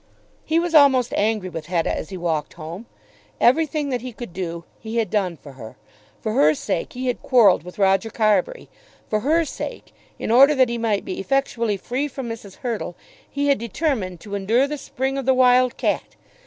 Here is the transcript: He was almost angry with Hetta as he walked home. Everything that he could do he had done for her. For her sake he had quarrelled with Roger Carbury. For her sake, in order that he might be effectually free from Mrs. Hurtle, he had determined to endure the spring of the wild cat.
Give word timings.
He 0.43 0.57
was 0.57 0.73
almost 0.73 1.13
angry 1.15 1.49
with 1.49 1.67
Hetta 1.67 1.95
as 1.95 2.09
he 2.09 2.17
walked 2.17 2.53
home. 2.53 2.87
Everything 3.39 3.89
that 3.89 4.01
he 4.01 4.11
could 4.13 4.33
do 4.33 4.63
he 4.79 4.97
had 4.97 5.11
done 5.11 5.37
for 5.37 5.51
her. 5.51 5.77
For 6.19 6.31
her 6.33 6.55
sake 6.55 6.93
he 6.93 7.05
had 7.05 7.21
quarrelled 7.21 7.61
with 7.61 7.77
Roger 7.77 8.09
Carbury. 8.09 8.67
For 9.07 9.19
her 9.19 9.45
sake, 9.45 9.93
in 10.17 10.31
order 10.31 10.55
that 10.55 10.69
he 10.69 10.79
might 10.79 11.05
be 11.05 11.19
effectually 11.19 11.77
free 11.77 12.07
from 12.07 12.27
Mrs. 12.27 12.55
Hurtle, 12.65 12.95
he 13.29 13.49
had 13.49 13.59
determined 13.59 14.19
to 14.21 14.33
endure 14.33 14.65
the 14.65 14.79
spring 14.79 15.19
of 15.19 15.27
the 15.27 15.35
wild 15.35 15.77
cat. 15.77 16.15